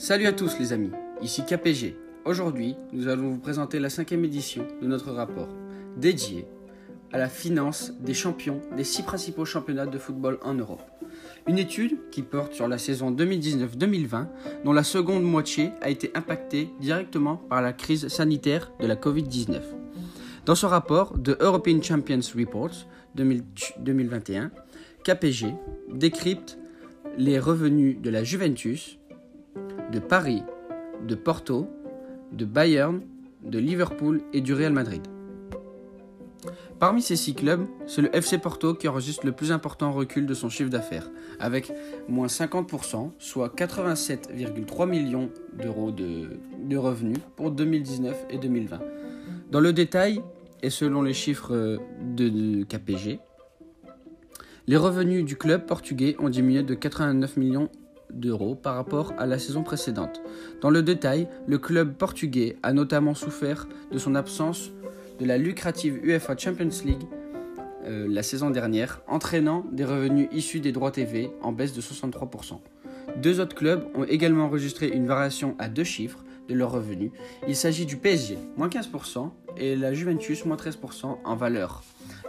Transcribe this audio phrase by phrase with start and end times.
[0.00, 1.94] Salut à tous les amis, ici KPG.
[2.24, 5.50] Aujourd'hui, nous allons vous présenter la cinquième édition de notre rapport,
[5.98, 6.46] dédié
[7.12, 10.80] à la finance des champions des six principaux championnats de football en Europe.
[11.46, 14.28] Une étude qui porte sur la saison 2019-2020,
[14.64, 19.60] dont la seconde moitié a été impactée directement par la crise sanitaire de la Covid-19.
[20.46, 22.86] Dans ce rapport, The European Champions Reports
[23.16, 24.50] 2021,
[25.04, 25.54] KPG
[25.92, 26.56] décrypte
[27.18, 28.96] les revenus de la Juventus,
[29.92, 30.42] de Paris,
[31.06, 31.68] de Porto,
[32.32, 33.00] de Bayern,
[33.42, 35.02] de Liverpool et du Real Madrid.
[36.78, 40.32] Parmi ces six clubs, c'est le FC Porto qui enregistre le plus important recul de
[40.32, 41.70] son chiffre d'affaires, avec
[42.08, 48.80] moins 50%, soit 87,3 millions d'euros de, revenus pour 2019 et 2020.
[49.50, 50.22] Dans le détail,
[50.62, 51.78] et selon les chiffres
[52.16, 53.20] de KPG,
[54.66, 57.68] les revenus du club portugais ont diminué de 89 millions
[58.12, 60.20] d'euros par rapport à la saison précédente.
[60.60, 64.70] Dans le détail, le club portugais a notamment souffert de son absence
[65.18, 67.06] de la lucrative UEFA Champions League
[67.86, 72.60] euh, la saison dernière, entraînant des revenus issus des droits TV en baisse de 63%.
[73.16, 77.10] Deux autres clubs ont également enregistré une variation à deux chiffres de leurs revenus.
[77.48, 81.82] Il s'agit du PSG, moins 15%, et la Juventus, moins 13% en valeur.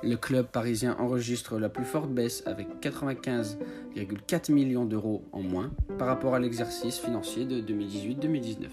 [0.04, 6.08] Le club parisien enregistre la plus forte baisse avec 95,4 millions d'euros en moins par
[6.08, 8.68] rapport à l'exercice financier de 2018-2019.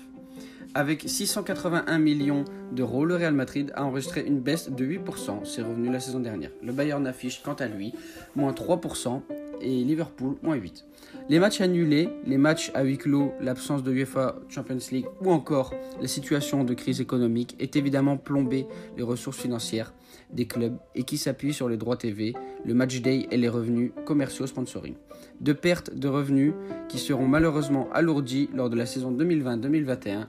[0.74, 5.90] Avec 681 millions d'euros, le Real Madrid a enregistré une baisse de 8% ses revenus
[5.90, 6.50] la saison dernière.
[6.62, 7.92] Le Bayern affiche quant à lui
[8.36, 9.22] moins 3%
[9.60, 10.84] et Liverpool moins 8.
[11.28, 15.74] Les matchs annulés, les matchs à huis clos, l'absence de UEFA Champions League ou encore
[16.00, 19.92] la situation de crise économique est évidemment plombé les ressources financières
[20.32, 22.34] des clubs et qui s'appuient sur les droits TV,
[22.64, 24.94] le match day et les revenus commerciaux sponsoring.
[25.40, 26.52] De pertes de revenus
[26.88, 30.26] qui seront malheureusement alourdis lors de la saison 2020-2021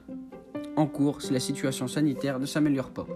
[0.76, 3.06] en cours si la situation sanitaire ne s'améliore pas.